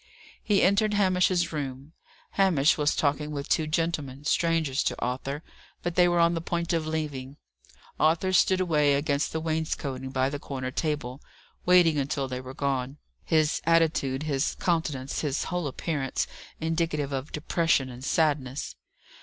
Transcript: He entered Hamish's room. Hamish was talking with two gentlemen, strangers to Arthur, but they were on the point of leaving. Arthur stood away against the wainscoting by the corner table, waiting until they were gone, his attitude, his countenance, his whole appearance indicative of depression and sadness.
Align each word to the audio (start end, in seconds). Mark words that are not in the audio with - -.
He 0.43 0.63
entered 0.63 0.95
Hamish's 0.95 1.53
room. 1.53 1.93
Hamish 2.31 2.75
was 2.75 2.95
talking 2.95 3.29
with 3.29 3.47
two 3.47 3.67
gentlemen, 3.67 4.25
strangers 4.25 4.81
to 4.85 4.99
Arthur, 4.99 5.43
but 5.83 5.93
they 5.93 6.07
were 6.07 6.17
on 6.19 6.33
the 6.33 6.41
point 6.41 6.73
of 6.73 6.87
leaving. 6.87 7.37
Arthur 7.99 8.33
stood 8.33 8.59
away 8.59 8.95
against 8.95 9.31
the 9.31 9.39
wainscoting 9.39 10.09
by 10.09 10.31
the 10.31 10.39
corner 10.39 10.71
table, 10.71 11.21
waiting 11.67 11.99
until 11.99 12.27
they 12.27 12.41
were 12.41 12.55
gone, 12.55 12.97
his 13.23 13.61
attitude, 13.65 14.23
his 14.23 14.55
countenance, 14.59 15.21
his 15.21 15.43
whole 15.43 15.67
appearance 15.67 16.25
indicative 16.59 17.11
of 17.13 17.31
depression 17.31 17.87
and 17.91 18.03
sadness. 18.03 18.75